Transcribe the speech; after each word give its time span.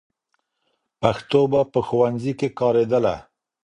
پښتو 1.01 1.41
به 1.51 1.61
په 1.71 1.79
ښوونځي 1.87 2.33
کې 2.39 2.47
کارېدله. 2.59 3.15